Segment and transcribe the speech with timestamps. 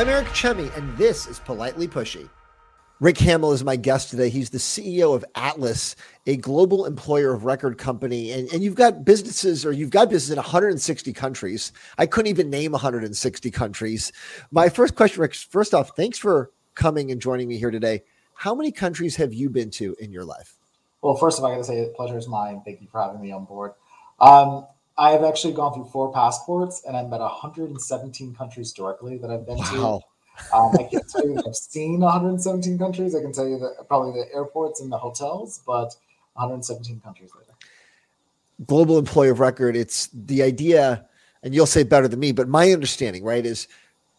[0.00, 2.30] I'm Eric Chemi, and this is Politely Pushy.
[3.00, 4.30] Rick Hammell is my guest today.
[4.30, 5.94] He's the CEO of Atlas,
[6.26, 8.30] a global employer of record company.
[8.30, 11.72] And, and you've got businesses or you've got business in 160 countries.
[11.98, 14.10] I couldn't even name 160 countries.
[14.50, 18.02] My first question, Rick, first off, thanks for coming and joining me here today.
[18.32, 20.54] How many countries have you been to in your life?
[21.02, 22.62] Well, first of all, I got to say, the pleasure is mine.
[22.64, 23.72] Thank you for having me on board.
[24.18, 24.66] Um,
[25.00, 29.56] I've actually gone through four passports and I've met 117 countries directly that I've been
[29.56, 30.02] wow.
[30.02, 30.54] to.
[30.54, 33.14] Um, I can't tell you that I've seen 117 countries.
[33.14, 35.94] I can tell you that probably the airports and the hotels, but
[36.34, 37.52] 117 countries later.
[38.66, 39.74] Global employee of record.
[39.74, 41.06] It's the idea,
[41.42, 43.68] and you'll say better than me, but my understanding, right, is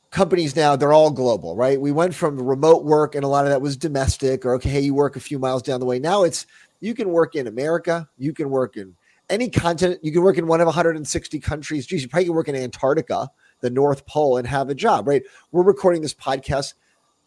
[0.09, 1.79] companies now they're all global, right?
[1.79, 4.81] We went from remote work, and a lot of that was domestic, or okay, hey,
[4.81, 5.99] you work a few miles down the way.
[5.99, 6.47] Now it's
[6.79, 8.95] you can work in America, you can work in
[9.31, 11.87] any continent, you can work in one of 160 countries.
[11.87, 13.29] Geez, you probably can work in Antarctica
[13.61, 15.23] the North Pole and have a job, right?
[15.51, 16.73] We're recording this podcast.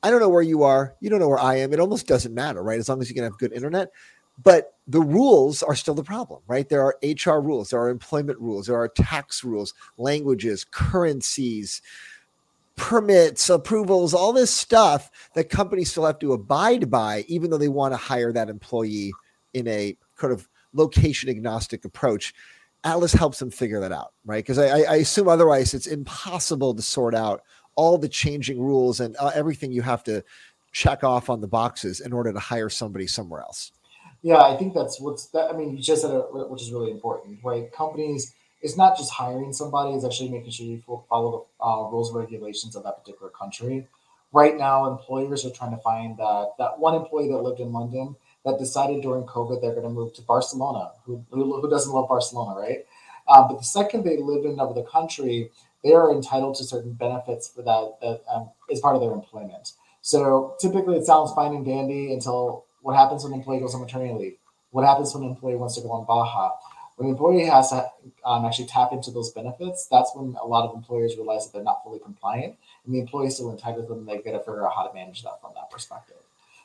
[0.03, 0.95] I don't know where you are.
[1.01, 1.73] You don't know where I am.
[1.73, 2.79] It almost doesn't matter, right?
[2.79, 3.91] As long as you can have good internet.
[4.43, 6.69] But the rules are still the problem, right?
[6.69, 11.81] There are HR rules, there are employment rules, there are tax rules, languages, currencies,
[12.75, 17.69] permits, approvals, all this stuff that companies still have to abide by, even though they
[17.69, 19.13] want to hire that employee
[19.53, 22.35] in a kind of location agnostic approach.
[22.85, 24.45] Atlas helps them figure that out, right?
[24.45, 27.43] Because I, I, assume otherwise it's impossible to sort out
[27.77, 30.23] all the changing rules and uh, everything you have to
[30.73, 33.73] check off on the boxes in order to hire somebody somewhere else.
[34.23, 35.51] Yeah, I think that's what's that.
[35.51, 37.73] I mean, you just said it, which is really important, right?
[37.73, 42.11] Companies, it's not just hiring somebody; it's actually making sure you follow the uh, rules
[42.11, 43.87] and regulations of that particular country.
[44.33, 48.17] Right now, employers are trying to find that that one employee that lived in London
[48.45, 50.93] that decided during COVID they're going to move to Barcelona.
[51.05, 52.85] Who, who, who doesn't love Barcelona, right?
[53.27, 55.51] Uh, but the second they live in another country,
[55.83, 58.51] they are entitled to certain benefits for that, that um,
[58.83, 59.73] part of their employment.
[60.03, 63.81] So typically it sounds fine and dandy until what happens when an employee goes on
[63.81, 64.37] maternity leave?
[64.71, 66.51] What happens when an employee wants to go on Baja?
[66.97, 67.89] When an employee has to
[68.25, 71.65] um, actually tap into those benefits, that's when a lot of employers realize that they're
[71.65, 74.05] not fully compliant, and the employee is still entitled to them.
[74.05, 76.17] They've got to figure out how to manage that from that perspective.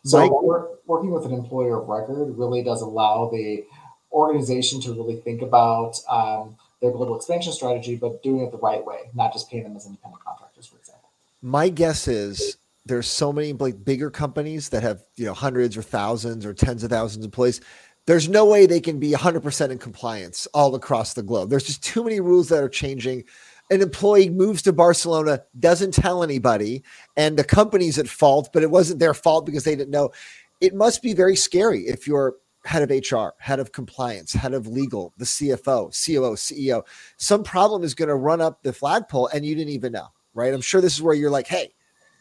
[0.06, 3.66] So working with an employer of record really does allow the
[4.12, 8.84] organization to really think about um, their global expansion strategy, but doing it the right
[8.86, 11.10] way, not just paying them as independent contractors, for example.
[11.42, 15.82] My guess is there's so many like bigger companies that have you know hundreds or
[15.82, 17.62] thousands or tens of thousands of employees.
[18.06, 21.52] There's no way they can be 100% in compliance all across the globe.
[21.52, 23.26] There's just too many rules that are changing
[23.70, 26.84] an employee moves to Barcelona, doesn't tell anybody,
[27.16, 30.12] and the company's at fault, but it wasn't their fault because they didn't know.
[30.60, 32.36] It must be very scary if you're
[32.66, 36.86] head of HR, head of compliance, head of legal, the CFO, COO, CEO.
[37.18, 40.54] Some problem is going to run up the flagpole and you didn't even know, right?
[40.54, 41.74] I'm sure this is where you're like, hey,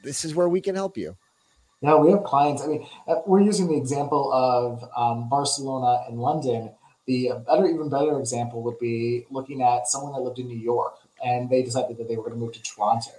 [0.05, 1.17] this is where we can help you.
[1.81, 2.63] Yeah, we have clients.
[2.63, 6.71] I mean, uh, we're using the example of um, Barcelona and London.
[7.07, 10.97] The better, even better example would be looking at someone that lived in New York
[11.25, 13.11] and they decided that they were going to move to Toronto.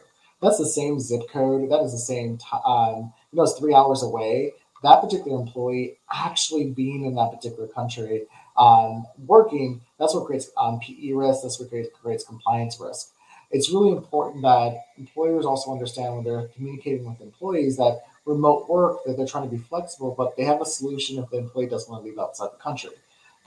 [0.41, 1.69] That's the same zip code.
[1.69, 2.61] That is the same time.
[2.65, 4.53] Um, you know, it's three hours away.
[4.83, 8.23] That particular employee actually being in that particular country
[8.57, 11.41] um, working, that's what creates um, PE risk.
[11.43, 13.11] That's what creates, creates compliance risk.
[13.51, 19.03] It's really important that employers also understand when they're communicating with employees that remote work,
[19.05, 21.91] that they're trying to be flexible, but they have a solution if the employee doesn't
[21.91, 22.91] want to leave outside the country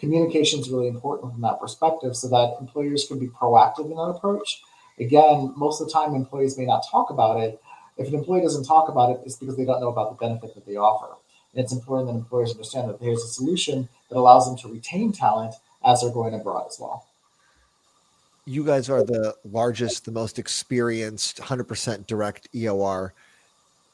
[0.02, 4.12] communication is really important from that perspective so that employers can be proactive in that
[4.16, 4.60] approach.
[4.98, 7.62] Again, most of the time, employees may not talk about it.
[7.96, 10.56] If an employee doesn't talk about it, it's because they don't know about the benefit
[10.56, 11.14] that they offer.
[11.54, 15.12] And it's important that employers understand that there's a solution that allows them to retain
[15.12, 15.54] talent
[15.84, 17.06] as they're going abroad as well.
[18.44, 23.12] You guys are the largest, the most experienced 100% direct EOR.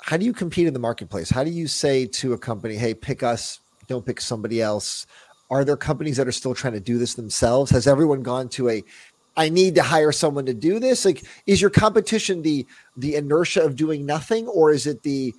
[0.00, 1.28] How do you compete in the marketplace?
[1.28, 5.06] How do you say to a company, hey, pick us, don't pick somebody else?
[5.50, 7.70] Are there companies that are still trying to do this themselves?
[7.70, 8.84] Has everyone gone to a
[9.36, 11.04] I need to hire someone to do this?
[11.04, 12.66] Like is your competition the
[12.96, 15.34] the inertia of doing nothing or is it the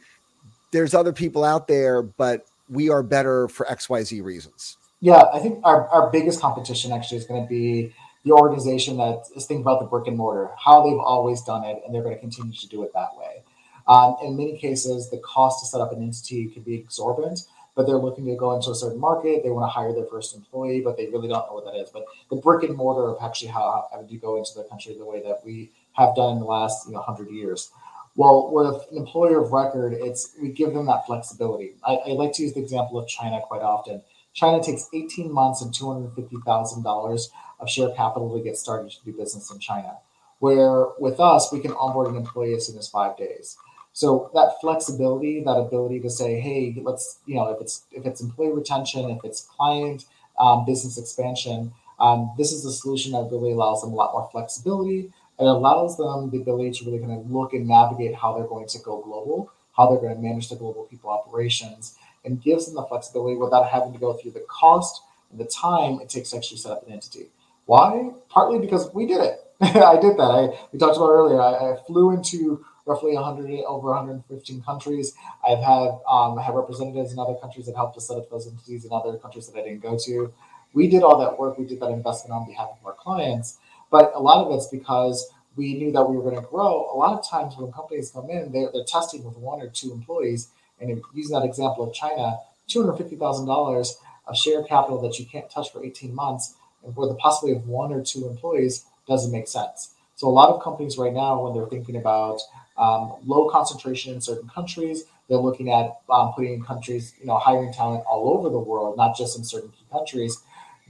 [0.71, 4.77] there's other people out there but we are better for XYZ reasons?
[5.01, 7.93] Yeah, I think our, our biggest competition actually is going to be
[8.25, 11.81] the organization that is thinking about the brick and mortar, how they've always done it,
[11.85, 13.41] and they're going to continue to do it that way.
[13.87, 17.39] Um, in many cases, the cost to set up an entity can be exorbitant
[17.79, 19.41] but they're looking to go into a certain market.
[19.41, 21.89] They want to hire their first employee, but they really don't know what that is.
[21.89, 25.05] But the brick and mortar of actually how, how you go into the country the
[25.05, 27.71] way that we have done in the last you know hundred years.
[28.17, 31.75] Well, with an employer of record, it's we give them that flexibility.
[31.87, 34.01] I, I like to use the example of China quite often.
[34.33, 37.27] China takes 18 months and $250,000
[37.61, 39.99] of share capital to get started to do business in China.
[40.39, 43.55] Where with us, we can onboard an employee as soon as five days.
[43.93, 48.21] So that flexibility, that ability to say, hey, let's, you know, if it's if it's
[48.21, 50.05] employee retention, if it's client
[50.39, 54.29] um, business expansion, um, this is a solution that really allows them a lot more
[54.31, 55.11] flexibility.
[55.39, 58.67] It allows them the ability to really kind of look and navigate how they're going
[58.67, 61.95] to go global, how they're going to manage the global people operations,
[62.25, 65.01] and gives them the flexibility without having to go through the cost
[65.31, 67.27] and the time it takes to actually set up an entity.
[67.65, 68.11] Why?
[68.29, 69.39] Partly because we did it.
[69.61, 70.23] I did that.
[70.23, 71.41] I we talked about earlier.
[71.41, 75.13] I, I, flew into roughly 100 over 115 countries.
[75.47, 78.47] I've had um, I have representatives in other countries that helped us set up those
[78.47, 80.33] entities in other countries that I didn't go to.
[80.73, 81.57] We did all that work.
[81.57, 83.59] We did that investment on behalf of our clients.
[83.91, 86.89] But a lot of it's because we knew that we were going to grow.
[86.93, 89.91] A lot of times when companies come in, they're, they're testing with one or two
[89.91, 90.49] employees.
[90.79, 92.37] And using that example of China,
[92.69, 93.95] $250,000
[94.27, 97.67] of share capital that you can't touch for 18 months and for the possibility of
[97.67, 99.91] one or two employees doesn't make sense.
[100.15, 102.41] So a lot of companies right now, when they're thinking about
[102.79, 107.37] um, low concentration in certain countries, they're looking at um, putting in countries, you know,
[107.37, 110.41] hiring talent all over the world, not just in certain key countries.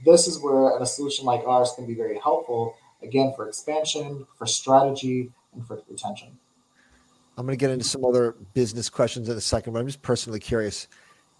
[0.04, 4.46] This is where a solution like ours can be very helpful, again, for expansion, for
[4.46, 6.28] strategy, and for retention.
[7.36, 10.02] I'm going to get into some other business questions in a second, but I'm just
[10.02, 10.88] personally curious.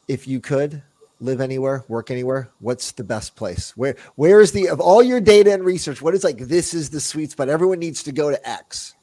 [0.08, 0.82] If you could
[1.20, 3.76] live anywhere, work anywhere, what's the best place?
[3.76, 6.02] Where where is the of all your data and research?
[6.02, 7.48] What is like this is the sweet spot?
[7.48, 8.94] Everyone needs to go to X.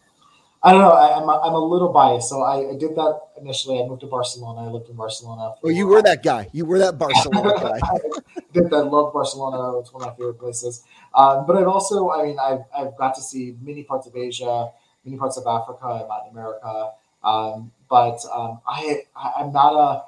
[0.63, 0.91] I don't know.
[0.91, 2.29] I, am a, I'm a little biased.
[2.29, 3.81] So I, I, did that initially.
[3.81, 4.67] I moved to Barcelona.
[4.67, 5.53] I lived in Barcelona.
[5.63, 6.49] oh, you were that guy.
[6.51, 7.79] You were that Barcelona guy.
[7.83, 8.85] I did that.
[8.85, 9.77] Love Barcelona.
[9.79, 10.83] It's one of my favorite places.
[11.13, 14.71] Um, but I've also, I mean, I've, I've got to see many parts of Asia,
[15.05, 16.91] many parts of Africa and Latin America.
[17.23, 20.03] Um, but um, I, I'm not a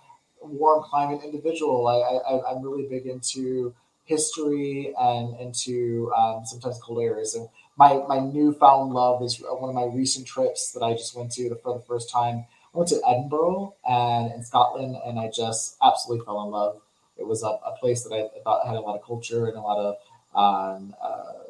[0.45, 1.88] warm climate individual.
[1.88, 3.74] I, I, I'm really big into
[4.06, 7.36] history and into um, sometimes cold areas.
[7.36, 7.48] And
[7.80, 11.56] my my newfound love is one of my recent trips that I just went to
[11.64, 12.46] for the first time.
[12.76, 16.81] I went to Edinburgh and in Scotland, and I just absolutely fell in love.
[17.18, 19.62] It was a, a place that I thought had a lot of culture and a
[19.62, 19.96] lot of
[20.36, 21.48] um, uh,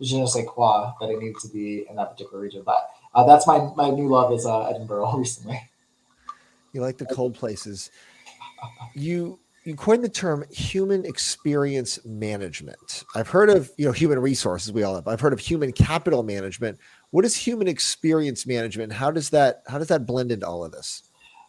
[0.00, 2.62] je ne sais quoi that it needed to be in that particular region.
[2.62, 5.62] But uh, that's my my new love is uh, Edinburgh recently.
[6.72, 7.90] You like the cold places.
[8.94, 13.04] You you coined the term human experience management.
[13.14, 14.72] I've heard of you know human resources.
[14.72, 15.06] We all have.
[15.06, 16.78] I've heard of human capital management.
[17.10, 18.94] What is human experience management?
[18.94, 21.02] How does that how does that blend into all of this?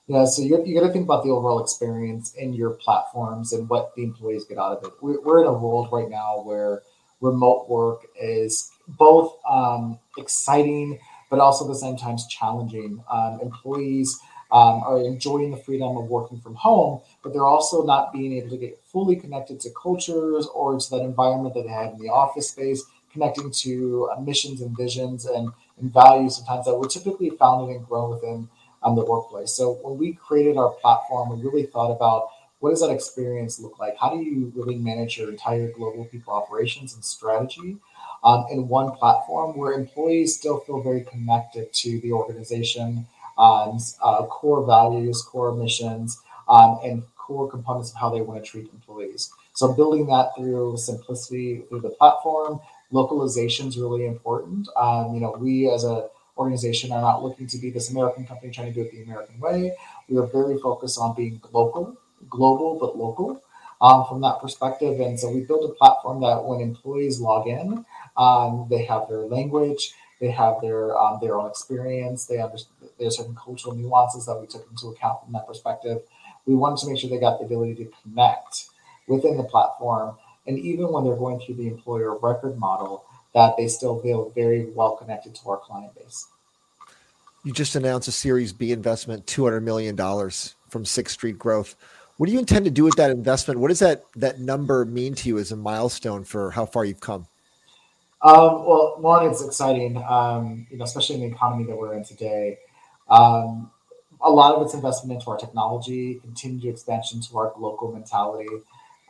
[0.07, 3.69] Yeah, so you, you got to think about the overall experience in your platforms and
[3.69, 4.91] what the employees get out of it.
[5.01, 6.81] We're, we're in a world right now where
[7.21, 10.99] remote work is both um, exciting,
[11.29, 13.03] but also at the same time challenging.
[13.09, 14.19] Um, employees
[14.51, 18.49] um, are enjoying the freedom of working from home, but they're also not being able
[18.49, 22.09] to get fully connected to cultures or to that environment that they had in the
[22.09, 27.29] office space, connecting to uh, missions and visions and, and values sometimes that were typically
[27.29, 28.49] founded and grown within
[28.83, 29.51] um, the workplace.
[29.51, 32.29] So when we created our platform, we really thought about
[32.59, 33.97] what does that experience look like?
[33.97, 37.77] How do you really manage your entire global people operations and strategy
[38.23, 43.07] um, in one platform where employees still feel very connected to the organization?
[43.39, 48.49] On uh, core values, core missions, um, and core components of how they want to
[48.49, 49.31] treat employees.
[49.53, 52.59] So building that through simplicity through the platform,
[52.91, 54.67] localization is really important.
[54.75, 58.51] Um, you know, we as a organization are not looking to be this American company
[58.51, 59.75] trying to do it the American way.
[60.07, 61.97] We are very focused on being local,
[62.29, 63.41] global but local
[63.81, 64.99] um, from that perspective.
[64.99, 67.85] And so we built a platform that when employees log in,
[68.17, 72.25] um, they have their language, they have their um, their own experience.
[72.25, 76.01] They understand there's certain cultural nuances that we took into account from that perspective.
[76.45, 78.69] We wanted to make sure they got the ability to connect
[79.07, 83.67] within the platform, and even when they're going through the employer record model, that they
[83.67, 86.27] still feel very well connected to our client base.
[87.43, 91.75] You just announced a Series B investment, two hundred million dollars from Sixth Street Growth.
[92.17, 93.61] What do you intend to do with that investment?
[93.61, 96.99] What does that that number mean to you as a milestone for how far you've
[96.99, 97.27] come?
[98.21, 102.03] Um, well, one, it's exciting, um, you know, especially in the economy that we're in
[102.03, 102.59] today.
[103.09, 103.71] Um,
[104.21, 108.49] a lot of it's investment into our technology, continued expansion to our local mentality,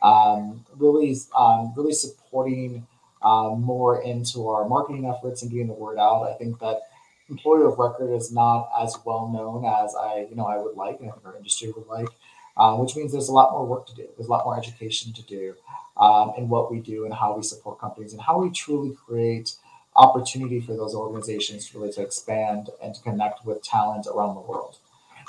[0.02, 2.86] um, really, um, really supporting
[3.22, 6.22] uh, more into our marketing efforts and getting the word out.
[6.22, 6.82] I think that
[7.28, 11.00] employer of record is not as well known as I, you know, I would like,
[11.00, 12.08] and I think our industry would like,
[12.56, 14.06] uh, which means there's a lot more work to do.
[14.16, 15.54] There's a lot more education to do
[15.96, 19.54] um, in what we do and how we support companies and how we truly create
[19.96, 24.76] opportunity for those organizations really to expand and to connect with talent around the world.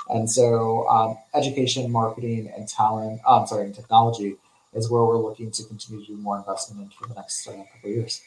[0.08, 4.36] And so, um, education, marketing, and talent, uh, I'm sorry, and technology
[4.74, 7.52] is where we're looking to continue to do more investment in for the next uh,
[7.52, 8.22] couple of years.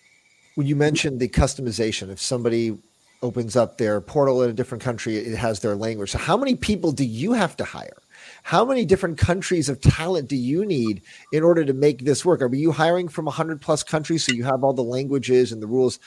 [0.55, 2.77] when you mentioned the customization, if somebody
[3.21, 6.11] opens up their portal in a different country, it has their language.
[6.11, 7.97] So, how many people do you have to hire?
[8.43, 11.01] How many different countries of talent do you need
[11.31, 12.41] in order to make this work?
[12.41, 15.67] Are you hiring from 100 plus countries so you have all the languages and the
[15.67, 15.99] rules?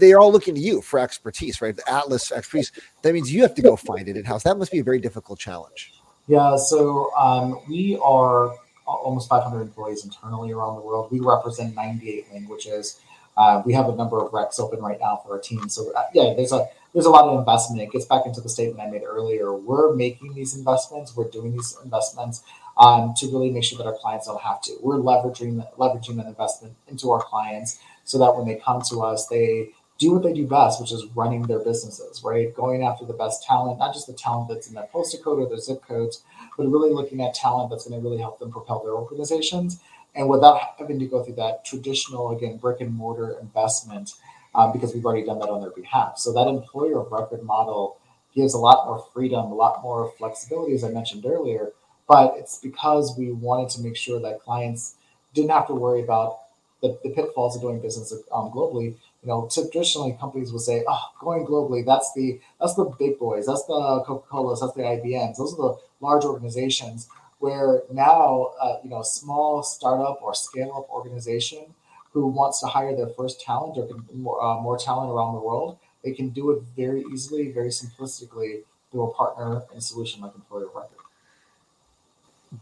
[0.00, 1.76] They are all looking to you for expertise, right?
[1.76, 2.72] The Atlas expertise.
[3.02, 4.44] That means you have to go find it in house.
[4.44, 5.92] That must be a very difficult challenge.
[6.26, 6.56] Yeah.
[6.56, 8.54] So um, we are
[8.86, 11.10] almost 500 employees internally around the world.
[11.10, 13.00] We represent 98 languages.
[13.36, 15.68] Uh, we have a number of recs open right now for our team.
[15.68, 17.82] So uh, yeah, there's a there's a lot of investment.
[17.82, 19.52] It gets back into the statement I made earlier.
[19.52, 21.16] We're making these investments.
[21.16, 22.42] We're doing these investments
[22.76, 24.76] um, to really make sure that our clients don't have to.
[24.80, 29.26] We're leveraging leveraging that investment into our clients so that when they come to us,
[29.28, 32.54] they do what they do best, which is running their businesses, right?
[32.54, 35.48] Going after the best talent, not just the talent that's in their postal code or
[35.48, 36.24] their zip codes,
[36.56, 39.80] but really looking at talent that's going to really help them propel their organizations
[40.14, 44.14] and without having to go through that traditional, again, brick and mortar investment,
[44.54, 46.18] um, because we've already done that on their behalf.
[46.18, 47.96] So that employer of record model
[48.34, 51.72] gives a lot more freedom, a lot more flexibility, as I mentioned earlier.
[52.08, 54.96] But it's because we wanted to make sure that clients
[55.34, 56.38] didn't have to worry about
[56.82, 58.96] the, the pitfalls of doing business um, globally.
[59.22, 63.46] You know, traditionally companies would say, "Oh, going globally, that's the that's the big boys,
[63.46, 67.08] that's the Coca Colas, that's the IBMs, those are the large organizations."
[67.42, 71.64] Where now uh, you know small startup or scale up organization
[72.12, 75.78] who wants to hire their first talent or more, uh, more talent around the world
[76.04, 80.66] they can do it very easily very simplistically through a partner and solution like employer
[80.66, 80.98] record.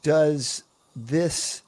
[0.02, 0.62] Does
[0.94, 1.62] this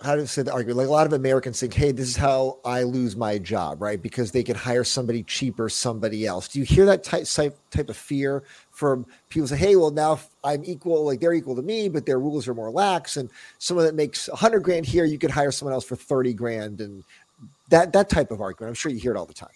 [0.00, 0.78] how to say the argument?
[0.78, 4.00] Like a lot of Americans think, hey, this is how I lose my job, right?
[4.00, 6.46] Because they can hire somebody cheaper, somebody else.
[6.48, 7.26] Do you hear that type
[7.70, 11.62] type of fear from people say, hey, well, now I'm equal, like they're equal to
[11.62, 13.28] me, but their rules are more lax, and
[13.58, 16.80] someone that makes a hundred grand here, you could hire someone else for thirty grand,
[16.80, 17.02] and
[17.70, 18.70] that that type of argument.
[18.70, 19.50] I'm sure you hear it all the time.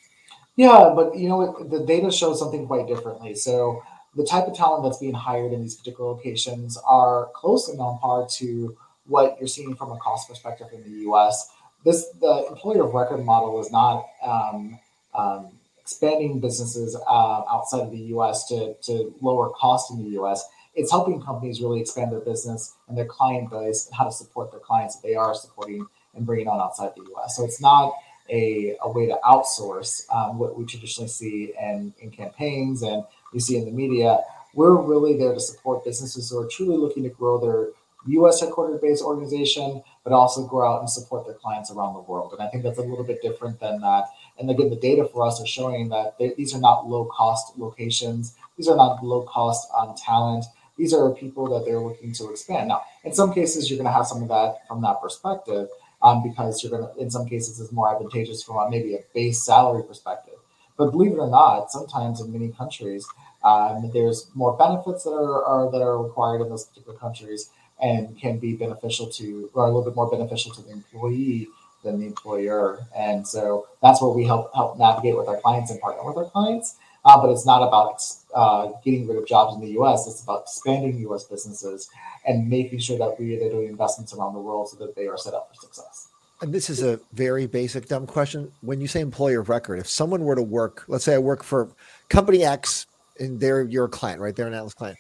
[0.57, 3.35] Yeah, but you know, the data shows something quite differently.
[3.35, 3.81] So
[4.17, 8.27] the type of talent that's being hired in these particular locations are closely on par
[8.39, 11.51] to what you're seeing from a cost perspective in the U.S.
[11.85, 14.79] This the employer of record model is not um,
[15.15, 15.49] um,
[15.81, 18.47] expanding businesses uh, outside of the U.S.
[18.49, 20.45] to to lower cost in the U.S.
[20.75, 24.51] It's helping companies really expand their business and their client base and how to support
[24.51, 27.37] their clients that they are supporting and bringing on outside the U.S.
[27.37, 27.93] So it's not
[28.31, 33.41] a, a way to outsource um, what we traditionally see in, in campaigns and you
[33.41, 34.21] see in the media.
[34.55, 37.69] We're really there to support businesses who are truly looking to grow their
[38.07, 42.33] US headquartered based organization, but also go out and support their clients around the world.
[42.33, 44.07] And I think that's a little bit different than that.
[44.39, 47.59] And again, the data for us are showing that they, these are not low cost
[47.59, 48.35] locations.
[48.57, 50.45] These are not low cost um, talent.
[50.77, 52.69] These are people that they're looking to expand.
[52.69, 55.69] Now, in some cases, you're going to have some of that from that perspective
[56.03, 59.01] um, because you're going to, in some cases, it's more advantageous from a, maybe a
[59.15, 60.35] base salary perspective.
[60.77, 63.07] But believe it or not, sometimes in many countries,
[63.45, 67.51] um, there's more benefits that are, are that are required in those particular countries
[67.83, 71.49] and can be beneficial to, or a little bit more beneficial to the employee
[71.83, 72.79] than the employer.
[72.97, 76.31] And so that's where we help help navigate with our clients and partner with our
[76.31, 76.77] clients.
[77.05, 78.01] Uh, but it's not about
[78.33, 80.07] uh, getting rid of jobs in the U.S.
[80.07, 81.25] It's about expanding U.S.
[81.25, 81.91] businesses
[82.25, 85.19] and making sure that we are doing investments around the world so that they are
[85.19, 86.09] set up for success.
[86.41, 88.53] And this is a very basic, dumb question.
[88.61, 91.43] When you say employer of record, if someone were to work, let's say I work
[91.43, 91.69] for
[92.09, 92.87] company X,
[93.19, 94.35] and they're your client, right?
[94.35, 94.99] They're an Atlas client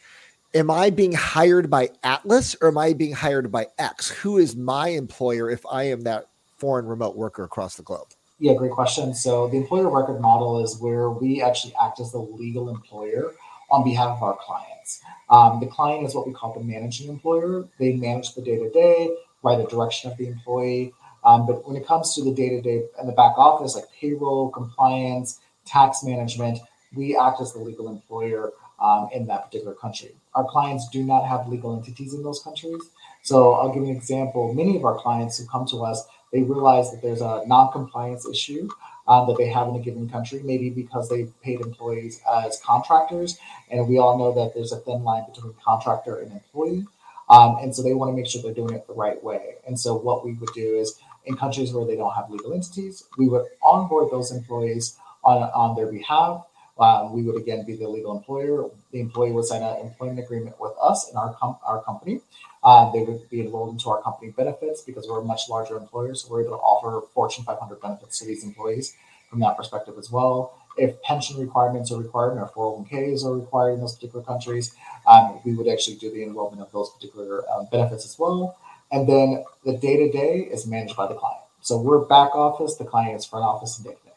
[0.54, 4.11] am I being hired by Atlas or am I being hired by X?
[4.11, 6.28] Who is my employer if I am that
[6.59, 8.09] foreign remote worker across the globe?
[8.38, 9.14] Yeah, great question.
[9.14, 13.32] So the employer record model is where we actually act as the legal employer
[13.71, 15.00] on behalf of our clients.
[15.30, 17.68] Um, the client is what we call the managing employer.
[17.78, 20.92] They manage the day to day, write the direction of the employee.
[21.25, 23.85] Um, but when it comes to the day to day and the back office, like
[23.99, 26.59] payroll, compliance, tax management,
[26.94, 30.14] we act as the legal employer um, in that particular country.
[30.34, 32.82] Our clients do not have legal entities in those countries.
[33.22, 34.52] So I'll give you an example.
[34.52, 38.68] Many of our clients who come to us, they realize that there's a non-compliance issue
[39.06, 43.38] um, that they have in a given country, maybe because they paid employees as contractors.
[43.70, 46.86] And we all know that there's a thin line between contractor and employee.
[47.30, 49.54] Um, and so they want to make sure they're doing it the right way.
[49.66, 53.04] And so what we would do is in countries where they don't have legal entities,
[53.16, 56.44] we would onboard those employees on, on their behalf
[56.79, 58.69] um, we would again be the legal employer.
[58.93, 62.21] The employee would sign an employment agreement with us and our com- our company.
[62.64, 66.14] Um, they would be enrolled into our company benefits because we're a much larger employer,
[66.14, 68.95] so we're able to offer Fortune 500 benefits to these employees
[69.29, 70.57] from that perspective as well.
[70.79, 74.75] If pension requirements are required and our 401ks are required in those particular countries,
[75.07, 78.57] um, we would actually do the enrollment of those particular um, benefits as well.
[78.91, 81.43] And then the day to day is managed by the client.
[81.61, 84.12] So we're back office, the client is front office and day.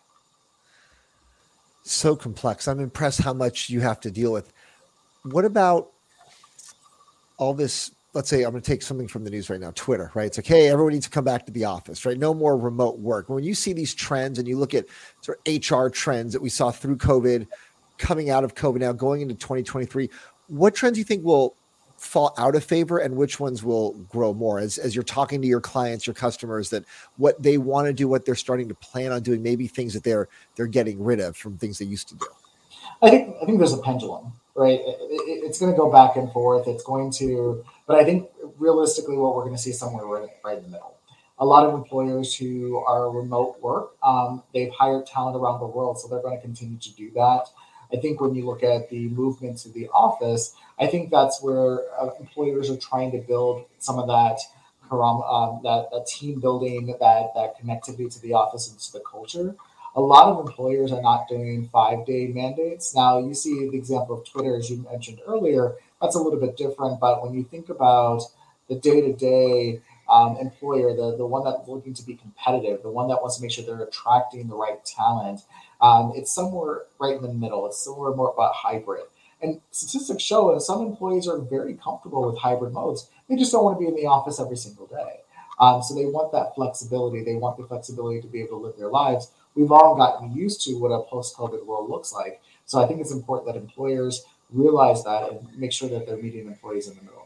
[1.86, 2.68] So complex.
[2.68, 4.52] I'm impressed how much you have to deal with.
[5.24, 5.92] What about
[7.38, 10.10] all this let's say I'm going to take something from the news right now, Twitter,
[10.16, 10.28] right?
[10.28, 12.18] It's like, hey, everyone needs to come back to the office, right?
[12.18, 13.28] No more remote work.
[13.28, 14.86] When you see these trends and you look at
[15.20, 17.46] sort of HR trends that we saw through COVID,
[17.98, 20.10] coming out of COVID now, going into 2023,
[20.48, 21.58] what trends do you think will
[22.06, 25.48] fall out of favor and which ones will grow more as, as you're talking to
[25.48, 26.86] your clients, your customers, that
[27.18, 30.04] what they want to do, what they're starting to plan on doing, maybe things that
[30.04, 32.28] they're they're getting rid of from things they used to do?
[33.02, 34.80] I think I think there's a pendulum, right?
[34.80, 36.68] It, it, it's going to go back and forth.
[36.68, 40.58] It's going to but I think realistically, what we're going to see somewhere right, right
[40.58, 40.94] in the middle.
[41.40, 46.00] A lot of employers who are remote work, um, they've hired talent around the world,
[46.00, 47.48] so they're going to continue to do that.
[47.94, 51.82] I think when you look at the movement to the office, I think that's where
[52.00, 54.40] uh, employers are trying to build some of that
[54.92, 59.56] um, that, that team building, that that connectivity to the office and to the culture.
[59.96, 62.94] A lot of employers are not doing five day mandates.
[62.94, 66.58] Now, you see the example of Twitter, as you mentioned earlier that's a little bit
[66.58, 67.00] different.
[67.00, 68.22] But when you think about
[68.70, 69.82] the day to day
[70.40, 73.52] employer, the, the one that's looking to be competitive, the one that wants to make
[73.52, 75.42] sure they're attracting the right talent,
[75.82, 77.66] um, it's somewhere right in the middle.
[77.66, 79.06] It's somewhere more about hybrid.
[79.42, 83.10] And statistics show that some employees are very comfortable with hybrid modes.
[83.30, 85.22] They just don't want to be in the office every single day.
[85.60, 87.24] Um, so they want that flexibility.
[87.24, 89.32] They want the flexibility to be able to live their lives.
[89.56, 92.42] We've all gotten used to what a post COVID world looks like.
[92.66, 96.48] So I think it's important that employers realize that and make sure that they're meeting
[96.48, 97.25] employees in the middle.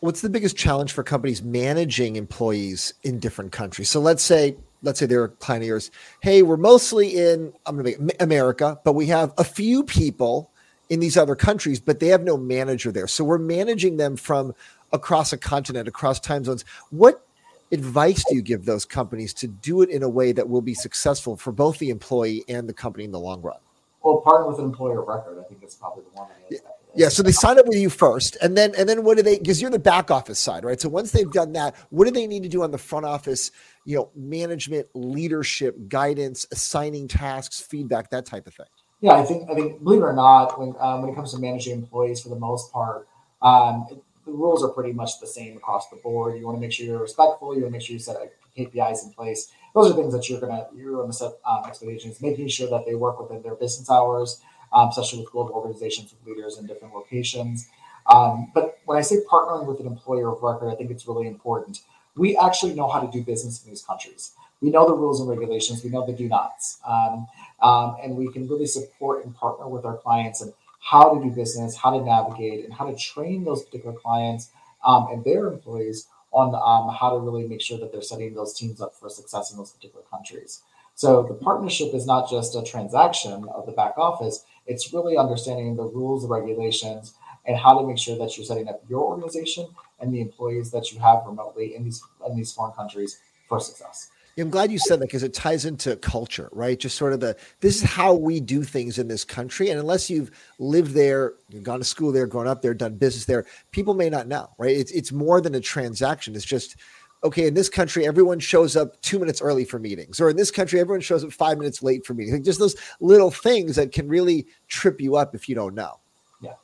[0.00, 3.88] What's the biggest challenge for companies managing employees in different countries?
[3.88, 5.90] So let's say let's say they're a client of yours.
[6.20, 10.52] Hey, we're mostly in I'm going to make America, but we have a few people
[10.88, 13.08] in these other countries, but they have no manager there.
[13.08, 14.54] So we're managing them from
[14.92, 16.64] across a continent, across time zones.
[16.90, 17.26] What
[17.72, 20.74] advice do you give those companies to do it in a way that will be
[20.74, 23.58] successful for both the employee and the company in the long run?
[24.02, 26.28] Well, partner with an employer record, I think that's probably the one.
[26.50, 26.58] Yeah.
[26.94, 29.38] Yeah, so they sign up with you first, and then and then what do they?
[29.38, 30.80] Because you're the back office side, right?
[30.80, 33.50] So once they've done that, what do they need to do on the front office?
[33.84, 38.66] You know, management, leadership, guidance, assigning tasks, feedback, that type of thing.
[39.00, 41.38] Yeah, I think I think believe it or not, when um, when it comes to
[41.38, 43.06] managing employees, for the most part,
[43.42, 43.86] um,
[44.24, 46.38] the rules are pretty much the same across the board.
[46.38, 47.54] You want to make sure you're respectful.
[47.54, 48.16] You want to make sure you set
[48.56, 52.48] KPIs in place those are things that you're gonna you're gonna set um, expectations, making
[52.48, 54.40] sure that they work within their business hours,
[54.72, 57.68] um, especially with global organizations with leaders in different locations.
[58.06, 61.26] Um, but when I say partnering with an employer of record, I think it's really
[61.26, 61.82] important.
[62.16, 64.32] We actually know how to do business in these countries.
[64.60, 65.84] We know the rules and regulations.
[65.84, 67.28] We know the do nots, um,
[67.62, 71.30] um, and we can really support and partner with our clients and how to do
[71.30, 74.50] business, how to navigate, and how to train those particular clients
[74.84, 78.52] um, and their employees on um, how to really make sure that they're setting those
[78.54, 80.62] teams up for success in those particular countries.
[80.94, 85.74] So the partnership is not just a transaction of the back office, it's really understanding
[85.74, 87.14] the rules, the regulations,
[87.46, 89.66] and how to make sure that you're setting up your organization
[90.00, 94.10] and the employees that you have remotely in these in these foreign countries for success.
[94.40, 96.78] I'm glad you said that because it ties into culture, right?
[96.78, 99.70] Just sort of the this is how we do things in this country.
[99.70, 103.24] And unless you've lived there, you've gone to school there, grown up there, done business
[103.24, 104.76] there, people may not know, right?
[104.76, 106.36] It's it's more than a transaction.
[106.36, 106.76] It's just
[107.24, 110.50] okay, in this country, everyone shows up two minutes early for meetings, or in this
[110.50, 112.44] country, everyone shows up five minutes late for meetings.
[112.44, 115.98] just those little things that can really trip you up if you don't know.
[116.40, 116.54] Yeah,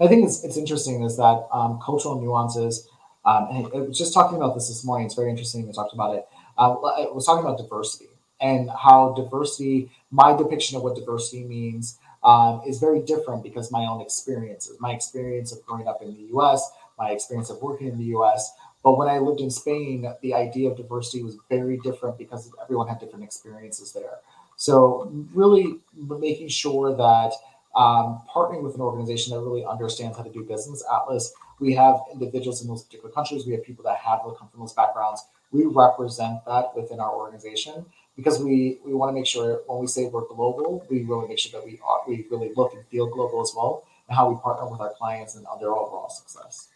[0.00, 2.88] I think it's, it's interesting is that um, cultural nuances.
[3.24, 5.06] Um, and just talking about this this morning.
[5.06, 5.66] It's very interesting.
[5.66, 6.26] We talked about it
[6.58, 8.08] uh, I was talking about diversity
[8.40, 13.86] and how diversity, my depiction of what diversity means, um, is very different because my
[13.86, 17.98] own experiences, my experience of growing up in the US, my experience of working in
[17.98, 18.52] the US.
[18.86, 22.86] But when I lived in Spain, the idea of diversity was very different because everyone
[22.86, 24.18] had different experiences there.
[24.56, 27.32] So, really making sure that
[27.74, 30.84] um, partnering with an organization that really understands how to do business.
[30.94, 34.60] Atlas, we have individuals in those particular countries, we have people that have come from
[34.60, 35.20] those backgrounds
[35.52, 37.84] we represent that within our organization
[38.16, 41.38] because we we want to make sure when we say we're global, we really make
[41.38, 44.36] sure that we are we really look and feel global as well, and how we
[44.40, 46.68] partner with our clients and their overall success.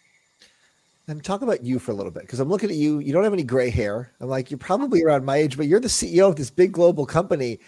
[1.10, 3.00] And talk about you for a little bit because I'm looking at you.
[3.00, 4.12] You don't have any gray hair.
[4.20, 7.04] I'm like, you're probably around my age, but you're the CEO of this big global
[7.04, 7.58] company.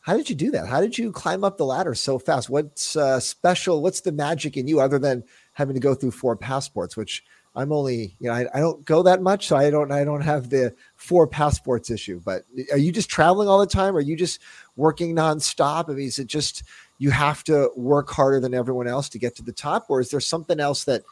[0.00, 0.66] How did you do that?
[0.66, 2.48] How did you climb up the ladder so fast?
[2.48, 3.82] What's uh, special?
[3.82, 7.22] What's the magic in you other than having to go through four passports, which
[7.54, 10.22] I'm only, you know, I, I, don't go that much, so I don't, I don't
[10.22, 12.22] have the four passports issue.
[12.24, 13.94] But are you just traveling all the time?
[13.94, 14.40] Are you just
[14.76, 15.90] working nonstop?
[15.90, 16.62] I mean, is it just
[16.98, 20.10] you have to work harder than everyone else to get to the top, or is
[20.10, 21.02] there something else that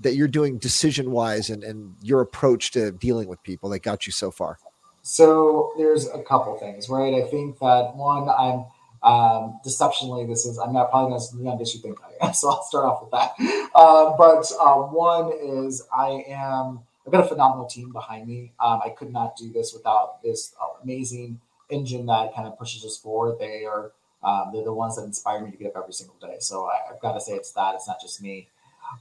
[0.00, 4.06] that you're doing decision wise and and your approach to dealing with people that got
[4.06, 4.58] you so far?
[5.02, 7.14] So there's a couple things, right?
[7.14, 8.66] I think that one, I'm
[9.02, 12.32] um, deceptionally, this is I'm not probably not as young as you think I am,
[12.34, 13.32] so I'll start off with that.
[13.74, 18.52] Uh, but uh, one is I am I've got a phenomenal team behind me.
[18.60, 22.96] Um, I could not do this without this amazing engine that kind of pushes us
[22.96, 23.38] forward.
[23.40, 26.36] They are um, they're the ones that inspire me to get up every single day.
[26.38, 27.74] So I, have got to say it's that.
[27.74, 28.48] It's not just me.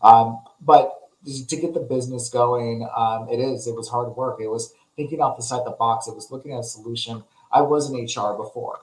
[0.02, 0.94] Um, but
[1.26, 3.68] to get the business going, um, it is.
[3.68, 4.40] It was hard work.
[4.42, 6.08] It was thinking off the side of the box.
[6.08, 7.24] It was looking at a solution.
[7.52, 8.80] I was in HR before.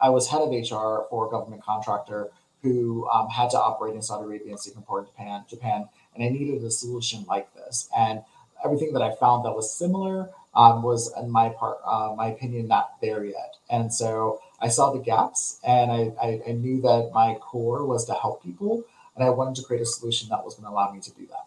[0.00, 2.30] I was head of HR for a government contractor
[2.62, 6.28] who um, had to operate in Saudi Arabia and Singapore and Japan, Japan, and I
[6.28, 7.88] needed a solution like this.
[7.96, 8.22] And
[8.64, 12.66] everything that I found that was similar um, was, in my part, uh, my opinion,
[12.68, 13.56] not there yet.
[13.70, 18.06] And so I saw the gaps, and I, I, I knew that my core was
[18.06, 18.84] to help people,
[19.16, 21.26] and I wanted to create a solution that was going to allow me to do
[21.26, 21.46] that.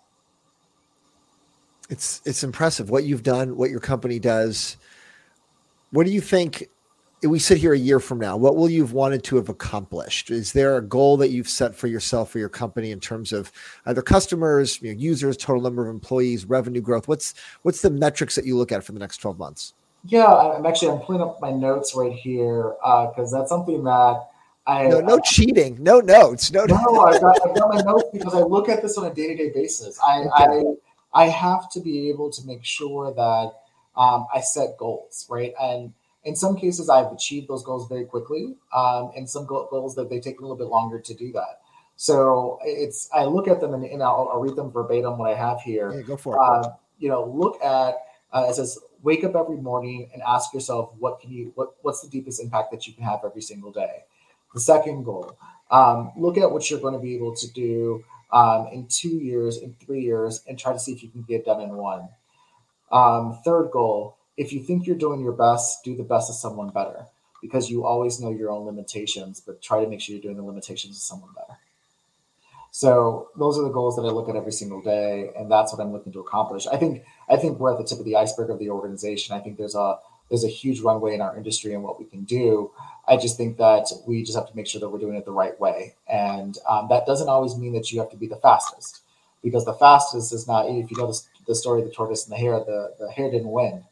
[1.89, 4.77] It's it's impressive what you've done, what your company does.
[5.91, 6.69] What do you think
[7.27, 10.31] we sit here a year from now, what will you've wanted to have accomplished?
[10.31, 13.51] Is there a goal that you've set for yourself or your company in terms of
[13.85, 17.07] either customers, you know, users, total number of employees, revenue growth?
[17.07, 19.73] What's what's the metrics that you look at for the next 12 months?
[20.05, 24.29] Yeah, I'm actually I'm pulling up my notes right here because uh, that's something that
[24.69, 26.65] I no no cheating, no notes, no.
[26.65, 29.27] No, I've got, I've got my notes because I look at this on a day
[29.27, 29.99] to day basis.
[30.05, 30.63] I, okay.
[31.13, 33.51] I I have to be able to make sure that
[33.97, 35.53] um, I set goals, right?
[35.59, 38.55] And in some cases, I've achieved those goals very quickly.
[38.75, 41.61] Um, and some goals that they take a little bit longer to do that.
[41.95, 45.35] So it's I look at them and, and I'll, I'll, read them verbatim what I
[45.35, 45.91] have here.
[45.93, 46.39] Yeah, go for it.
[46.39, 47.95] Uh, you know, look at
[48.31, 52.01] uh, it says wake up every morning and ask yourself what can you what what's
[52.01, 54.03] the deepest impact that you can have every single day.
[54.53, 55.37] The second goal,
[55.71, 59.57] um, look at what you're going to be able to do um, in two years,
[59.57, 62.09] in three years, and try to see if you can get done in one.
[62.91, 66.69] Um, third goal, if you think you're doing your best, do the best of someone
[66.69, 67.05] better
[67.41, 70.43] because you always know your own limitations, but try to make sure you're doing the
[70.43, 71.57] limitations of someone better.
[72.71, 75.81] So those are the goals that I look at every single day, and that's what
[75.81, 76.67] I'm looking to accomplish.
[76.67, 79.35] I think I think we're at the tip of the iceberg of the organization.
[79.35, 79.97] I think there's a
[80.29, 82.71] there's a huge runway in our industry and what we can do.
[83.07, 85.31] I just think that we just have to make sure that we're doing it the
[85.31, 89.01] right way, and um, that doesn't always mean that you have to be the fastest,
[89.43, 90.67] because the fastest is not.
[90.69, 93.31] If you know the, the story of the tortoise and the hare, the the hare
[93.31, 93.83] didn't win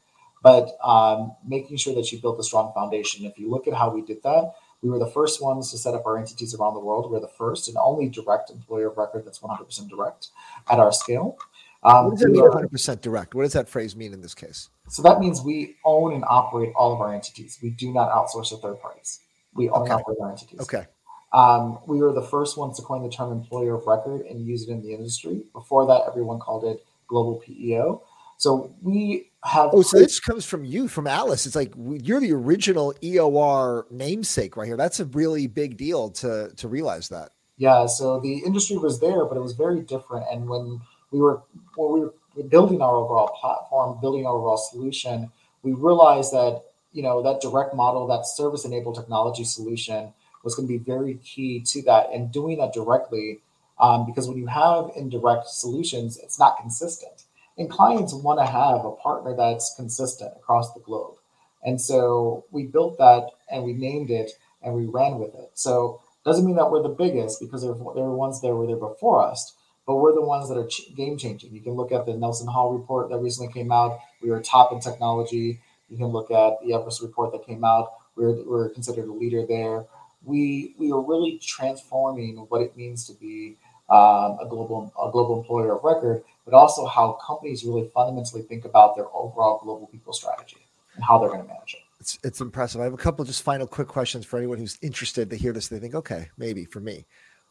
[0.43, 3.25] but um, making sure that you built a strong foundation.
[3.25, 5.95] If you look at how we did that, we were the first ones to set
[5.95, 7.11] up our entities around the world.
[7.11, 10.27] We're the first and only direct employer of record that's 100% direct
[10.69, 11.37] at our scale.
[11.83, 13.35] Um, what does that mean, 100% direct?
[13.35, 14.69] What does that phrase mean in this case?
[14.89, 17.59] So that means we own and operate all of our entities.
[17.61, 19.19] We do not outsource to third parties.
[19.53, 19.91] We own okay.
[19.91, 20.59] and operate our entities.
[20.61, 20.85] Okay.
[21.33, 24.67] Um, we were the first ones to coin the term employer of record and use
[24.67, 25.43] it in the industry.
[25.53, 28.03] Before that, everyone called it global PEO.
[28.37, 29.71] So we have.
[29.73, 31.45] Oh, so this comes from you, from Atlas.
[31.45, 34.77] It's like you're the original EOR namesake right here.
[34.77, 37.31] That's a really big deal to to realize that.
[37.57, 37.87] Yeah.
[37.87, 40.25] So the industry was there, but it was very different.
[40.31, 40.79] And when
[41.11, 41.41] we were
[41.75, 42.13] when we were
[42.49, 45.31] building our overall platform, building our overall solution,
[45.63, 50.67] we realized that you know that direct model, that service enabled technology solution, was going
[50.67, 52.09] to be very key to that.
[52.13, 53.41] And doing that directly,
[53.79, 57.23] um, because when you have indirect solutions, it's not consistent
[57.57, 61.15] and clients want to have a partner that's consistent across the globe.
[61.63, 65.51] And so we built that and we named it and we ran with it.
[65.55, 68.75] So doesn't mean that we're the biggest because there, there were ones that were there
[68.75, 69.55] before us,
[69.87, 71.51] but we're the ones that are ch- game changing.
[71.53, 73.99] You can look at the Nelson Hall report that recently came out.
[74.21, 75.61] We were top in technology.
[75.89, 77.93] You can look at the Everest report that came out.
[78.15, 79.85] We we're, we we're considered a leader there.
[80.23, 83.57] We we are really transforming what it means to be
[83.89, 88.63] um, a global a global employer of record but also how companies really fundamentally think
[88.63, 91.81] about their overall global people strategy and how they're going to manage it.
[91.99, 92.79] It's, it's impressive.
[92.79, 95.67] I have a couple just final quick questions for anyone who's interested to hear this.
[95.67, 97.05] They think, okay, maybe for me.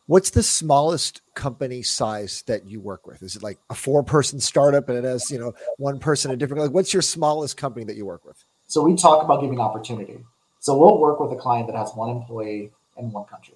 [0.06, 3.22] What's the smallest company size that you work with?
[3.22, 6.36] Is it like a four person startup and it has, you know, one person a
[6.36, 8.36] different like what's your smallest company that you work with?
[8.68, 10.18] So we talk about giving opportunity.
[10.60, 13.54] So we'll work with a client that has one employee in one country.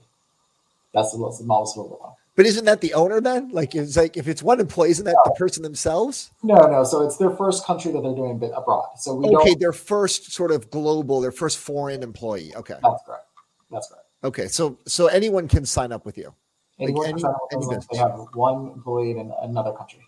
[0.93, 2.17] That's the smallest we'll go.
[2.35, 3.51] But isn't that the owner then?
[3.51, 5.33] Like it's like if it's one employee, isn't that no.
[5.33, 6.31] the person themselves?
[6.43, 6.83] No, no.
[6.83, 8.89] So it's their first country that they're doing abroad.
[8.97, 12.53] So we okay, their first sort of global, their first foreign employee.
[12.57, 13.27] Okay, that's correct.
[13.71, 14.07] That's correct.
[14.23, 16.35] Okay, so so anyone can sign up with you.
[16.79, 20.01] Anyone like any, can sign up They have one employee in another country.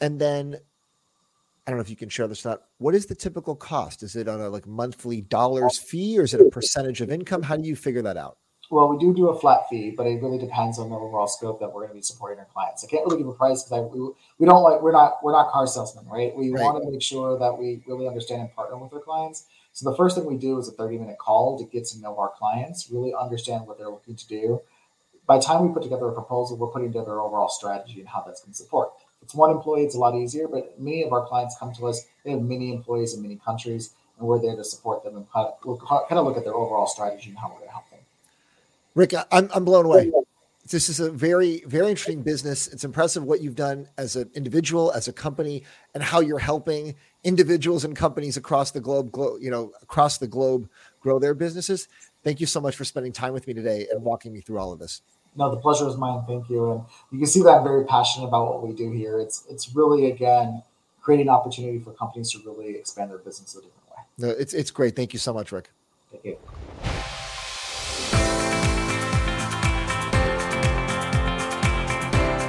[0.00, 0.58] And then
[1.66, 2.62] I don't know if you can share this or not.
[2.78, 4.02] What is the typical cost?
[4.02, 7.42] Is it on a like monthly dollars fee or is it a percentage of income?
[7.42, 8.38] How do you figure that out?
[8.70, 11.60] Well, we do do a flat fee, but it really depends on the overall scope
[11.60, 12.82] that we're going to be supporting our clients.
[12.82, 14.00] I can't really give a price because we,
[14.38, 16.34] we don't like we're not we're not car salesmen, right?
[16.34, 16.62] We right.
[16.62, 19.44] want to make sure that we really understand and partner with our clients.
[19.72, 22.16] So the first thing we do is a 30 minute call to get to know
[22.18, 24.60] our clients, really understand what they're looking to do.
[25.26, 28.08] By the time we put together a proposal, we're putting together our overall strategy and
[28.08, 28.90] how that's going to support.
[29.16, 31.86] If it's one employee, it's a lot easier, but many of our clients come to
[31.86, 35.30] us, they have many employees in many countries, and we're there to support them and
[35.32, 38.00] kind of look at their overall strategy and how we're going to help them.
[38.94, 40.12] Rick, I'm, I'm blown away.
[40.68, 42.68] This is a very, very interesting business.
[42.68, 46.94] It's impressive what you've done as an individual, as a company, and how you're helping
[47.24, 50.68] individuals and companies across the globe, glo- you know, across the globe
[51.00, 51.88] grow their businesses.
[52.24, 54.72] Thank you so much for spending time with me today and walking me through all
[54.72, 55.02] of this.
[55.34, 56.22] No, the pleasure is mine.
[56.26, 56.70] Thank you.
[56.72, 59.18] And you can see that I'm very passionate about what we do here.
[59.18, 60.62] It's it's really again
[61.00, 64.04] creating opportunity for companies to really expand their business a different way.
[64.18, 64.94] No, it's it's great.
[64.94, 65.70] Thank you so much, Rick.
[66.10, 66.36] Thank you.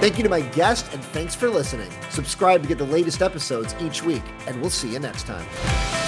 [0.04, 1.90] Thank you to my guest, and thanks for listening.
[2.10, 6.03] Subscribe to get the latest episodes each week, and we'll see you next time.